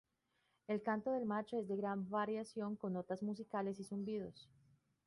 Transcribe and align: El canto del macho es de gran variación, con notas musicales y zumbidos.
El 0.65 0.81
canto 0.81 1.11
del 1.11 1.25
macho 1.27 1.59
es 1.59 1.67
de 1.67 1.75
gran 1.75 2.09
variación, 2.09 2.75
con 2.75 2.93
notas 2.93 3.21
musicales 3.21 3.79
y 3.79 3.83
zumbidos. 3.83 4.49